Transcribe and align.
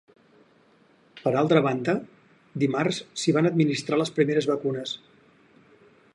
Per 1.19 1.33
altra 1.41 1.61
banda, 1.67 1.95
dimarts 2.65 3.03
s’hi 3.25 3.37
van 3.39 3.51
administrar 3.53 4.01
les 4.03 4.15
primeres 4.19 4.53
vacunes. 4.55 4.99